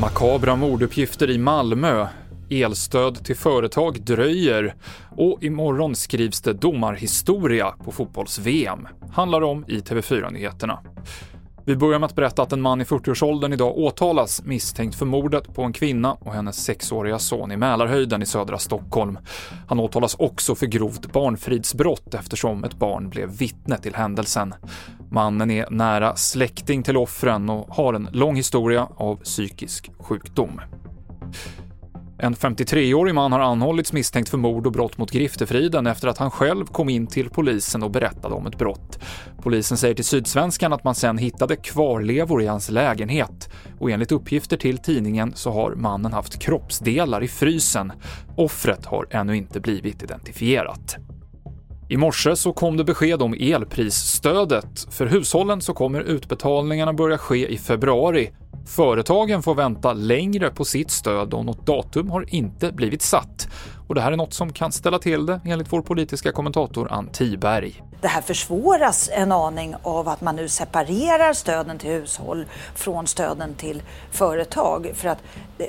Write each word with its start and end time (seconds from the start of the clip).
Makabra 0.00 0.56
morduppgifter 0.56 1.30
i 1.30 1.38
Malmö. 1.38 2.06
Elstöd 2.50 3.24
till 3.24 3.36
företag 3.36 4.00
dröjer. 4.00 4.74
Och 5.16 5.42
imorgon 5.42 5.94
skrivs 5.94 6.40
det 6.40 6.52
domarhistoria 6.52 7.74
på 7.84 7.92
fotbolls-VM. 7.92 8.88
Handlar 9.12 9.42
om 9.42 9.64
i 9.68 9.78
TV4-nyheterna. 9.78 10.78
Vi 11.64 11.76
börjar 11.76 11.98
med 11.98 12.06
att 12.06 12.14
berätta 12.14 12.42
att 12.42 12.52
en 12.52 12.60
man 12.60 12.80
i 12.80 12.84
40-årsåldern 12.84 13.52
idag 13.52 13.78
åtalas 13.78 14.42
misstänkt 14.44 14.94
för 14.94 15.06
mordet 15.06 15.54
på 15.54 15.62
en 15.62 15.72
kvinna 15.72 16.12
och 16.12 16.32
hennes 16.32 16.64
sexåriga 16.64 17.18
son 17.18 17.52
i 17.52 17.56
Mälarhöjden 17.56 18.22
i 18.22 18.26
södra 18.26 18.58
Stockholm. 18.58 19.18
Han 19.68 19.80
åtalas 19.80 20.14
också 20.14 20.54
för 20.54 20.66
grovt 20.66 21.12
barnfridsbrott 21.12 22.14
eftersom 22.14 22.64
ett 22.64 22.78
barn 22.78 23.08
blev 23.08 23.28
vittne 23.28 23.78
till 23.78 23.94
händelsen. 23.94 24.54
Mannen 25.10 25.50
är 25.50 25.70
nära 25.70 26.16
släkting 26.16 26.82
till 26.82 26.96
offren 26.96 27.50
och 27.50 27.68
har 27.68 27.94
en 27.94 28.08
lång 28.12 28.36
historia 28.36 28.88
av 28.96 29.16
psykisk 29.16 29.90
sjukdom. 29.98 30.60
En 32.22 32.34
53-årig 32.34 33.14
man 33.14 33.32
har 33.32 33.40
anhållits 33.40 33.92
misstänkt 33.92 34.28
för 34.28 34.38
mord 34.38 34.66
och 34.66 34.72
brott 34.72 34.98
mot 34.98 35.10
griftefriden 35.10 35.86
efter 35.86 36.08
att 36.08 36.18
han 36.18 36.30
själv 36.30 36.64
kom 36.66 36.88
in 36.88 37.06
till 37.06 37.30
polisen 37.30 37.82
och 37.82 37.90
berättade 37.90 38.34
om 38.34 38.46
ett 38.46 38.58
brott. 38.58 38.98
Polisen 39.42 39.76
säger 39.76 39.94
till 39.94 40.04
Sydsvenskan 40.04 40.72
att 40.72 40.84
man 40.84 40.94
sen 40.94 41.18
hittade 41.18 41.56
kvarlevor 41.56 42.42
i 42.42 42.46
hans 42.46 42.70
lägenhet 42.70 43.50
och 43.78 43.90
enligt 43.90 44.12
uppgifter 44.12 44.56
till 44.56 44.78
tidningen 44.78 45.32
så 45.34 45.50
har 45.50 45.74
mannen 45.74 46.12
haft 46.12 46.38
kroppsdelar 46.38 47.22
i 47.22 47.28
frysen. 47.28 47.92
Offret 48.36 48.86
har 48.86 49.06
ännu 49.10 49.36
inte 49.36 49.60
blivit 49.60 50.02
identifierat. 50.02 50.96
I 51.88 51.96
morse 51.96 52.36
så 52.36 52.52
kom 52.52 52.76
det 52.76 52.84
besked 52.84 53.22
om 53.22 53.34
elprisstödet. 53.40 54.86
För 54.90 55.06
hushållen 55.06 55.60
så 55.60 55.74
kommer 55.74 56.00
utbetalningarna 56.00 56.92
börja 56.92 57.18
ske 57.18 57.48
i 57.48 57.58
februari 57.58 58.30
Företagen 58.66 59.42
får 59.42 59.54
vänta 59.54 59.92
längre 59.92 60.50
på 60.50 60.64
sitt 60.64 60.90
stöd 60.90 61.34
och 61.34 61.44
något 61.44 61.66
datum 61.66 62.10
har 62.10 62.34
inte 62.34 62.72
blivit 62.72 63.02
satt. 63.02 63.48
Och 63.88 63.94
det 63.94 64.00
här 64.00 64.12
är 64.12 64.16
något 64.16 64.34
som 64.34 64.52
kan 64.52 64.72
ställa 64.72 64.98
till 64.98 65.26
det, 65.26 65.40
enligt 65.44 65.72
vår 65.72 65.82
politiska 65.82 66.32
kommentator 66.32 66.92
Ann 66.92 67.08
Tiberg. 67.08 67.82
Det 68.00 68.08
här 68.08 68.22
försvåras 68.22 69.10
en 69.12 69.32
aning 69.32 69.74
av 69.82 70.08
att 70.08 70.20
man 70.20 70.36
nu 70.36 70.48
separerar 70.48 71.32
stöden 71.32 71.78
till 71.78 71.90
hushåll 71.90 72.46
från 72.74 73.06
stöden 73.06 73.54
till 73.54 73.82
företag. 74.10 74.92
För 74.94 75.08
att 75.08 75.18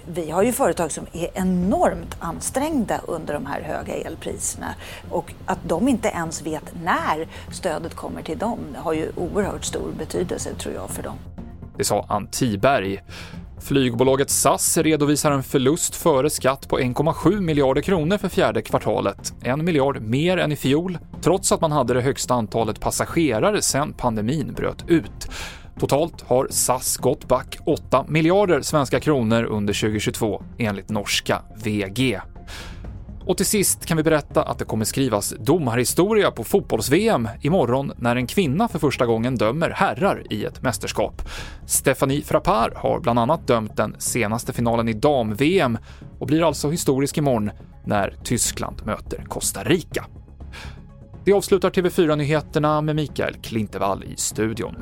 vi 0.06 0.30
har 0.30 0.44
ju 0.44 0.52
företag 0.52 0.92
som 0.92 1.06
är 1.14 1.30
enormt 1.34 2.18
ansträngda 2.20 3.02
under 3.08 3.34
de 3.34 3.46
här 3.46 3.62
höga 3.62 3.94
elpriserna. 3.94 4.76
Och 5.12 5.34
att 5.46 5.60
de 5.64 5.88
inte 5.88 6.08
ens 6.08 6.42
vet 6.42 6.74
när 6.84 7.28
stödet 7.52 7.96
kommer 7.96 8.22
till 8.22 8.38
dem 8.38 8.60
har 8.76 8.94
ju 8.94 9.12
oerhört 9.16 9.66
stor 9.66 9.92
betydelse 9.98 10.50
tror 10.56 10.76
jag 10.76 10.90
för 10.90 11.04
dem. 11.04 11.18
Det 11.78 11.84
sa 11.84 12.06
Ann 12.10 12.28
Tiberg. 12.28 13.04
Flygbolaget 13.62 14.30
SAS 14.30 14.78
redovisar 14.78 15.32
en 15.32 15.44
förlust 15.44 15.96
före 15.96 16.30
skatt 16.30 16.70
på 16.70 16.80
1,7 16.80 17.42
miljarder 17.42 17.82
kronor 17.82 18.18
för 18.18 18.30
fjärde 18.30 18.62
kvartalet, 18.62 19.34
en 19.44 19.66
miljard 19.66 20.02
mer 20.02 20.38
än 20.38 20.52
i 20.52 20.56
fjol, 20.56 20.98
trots 21.22 21.52
att 21.52 21.62
man 21.62 21.72
hade 21.72 21.94
det 21.94 22.02
högsta 22.02 22.34
antalet 22.34 22.80
passagerare 22.80 23.62
sedan 23.62 23.94
pandemin 23.94 24.54
bröt 24.54 24.86
ut. 24.88 25.30
Totalt 25.80 26.22
har 26.22 26.48
SAS 26.50 26.98
gått 26.98 27.28
back 27.28 27.58
8 27.66 28.06
miljarder 28.08 28.62
svenska 28.62 29.00
kronor 29.00 29.44
under 29.44 29.74
2022 29.74 30.44
enligt 30.58 30.90
norska 30.90 31.42
VG. 31.64 32.22
Och 33.26 33.38
till 33.38 33.46
sist 33.46 33.86
kan 33.86 33.98
vi 33.98 34.04
berätta 34.04 34.44
att 34.44 34.60
det 34.60 34.66
kommer 34.66 34.86
skrivas 34.86 35.34
domarhistoria 35.40 36.32
på 36.32 36.44
fotbolls-VM 36.44 37.30
imorgon 37.42 37.92
när 37.98 38.16
en 38.16 38.28
kvinna 38.28 38.68
för 38.68 38.80
första 38.80 39.06
gången 39.06 39.36
dömer 39.36 39.70
herrar 39.70 40.24
i 40.30 40.46
ett 40.46 40.62
mästerskap. 40.62 41.22
Stephanie 41.66 42.22
Frappart 42.22 42.74
har 42.76 43.00
bland 43.00 43.20
annat 43.20 43.48
dömt 43.48 43.78
den 43.78 43.96
senaste 44.00 44.54
finalen 44.54 44.90
i 44.90 44.94
dam-VM 44.94 45.78
och 46.20 46.28
blir 46.28 46.48
alltså 46.48 46.70
historisk 46.70 47.18
imorgon 47.18 47.52
när 47.86 48.16
Tyskland 48.24 48.86
möter 48.86 49.26
Costa 49.28 49.64
Rica. 49.64 50.06
Det 51.26 51.34
avslutar 51.34 51.70
TV4-nyheterna 51.70 52.82
med 52.82 52.96
Mikael 52.96 53.34
Klintevall 53.34 54.04
i 54.04 54.16
studion. 54.18 54.76